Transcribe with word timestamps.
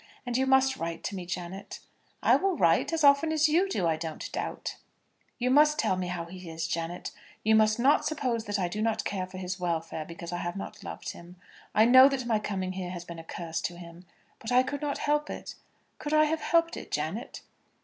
And 0.25 0.35
you 0.35 0.47
must 0.47 0.77
write 0.77 1.03
to 1.03 1.15
me, 1.15 1.27
Janet." 1.27 1.79
"I 2.23 2.35
will 2.35 2.57
write, 2.57 2.91
as 2.91 3.03
often 3.03 3.31
as 3.31 3.47
you 3.47 3.69
do, 3.69 3.85
I 3.85 3.97
don't 3.97 4.31
doubt." 4.31 4.77
"You 5.37 5.51
must 5.51 5.77
tell 5.77 5.95
me 5.95 6.07
how 6.07 6.25
he 6.25 6.49
is, 6.49 6.67
Janet. 6.67 7.11
You 7.43 7.53
must 7.53 7.77
not 7.79 8.03
suppose 8.03 8.45
that 8.45 8.57
I 8.57 8.67
do 8.67 8.81
not 8.81 9.03
care 9.05 9.27
for 9.27 9.37
his 9.37 9.59
welfare 9.59 10.03
because 10.03 10.31
I 10.33 10.37
have 10.39 10.55
not 10.55 10.83
loved 10.83 11.11
him. 11.11 11.35
I 11.75 11.85
know 11.85 12.09
that 12.09 12.25
my 12.25 12.39
coming 12.39 12.71
here 12.71 12.89
has 12.89 13.05
been 13.05 13.19
a 13.19 13.23
curse 13.23 13.61
to 13.61 13.77
him. 13.77 14.07
But 14.39 14.51
I 14.51 14.63
could 14.63 14.81
not 14.81 14.97
help 14.97 15.29
it. 15.29 15.53
Could 15.99 16.15
I 16.15 16.23
have 16.25 16.41
helped 16.41 16.75
it, 16.77 16.89
Janet?" 16.91 17.41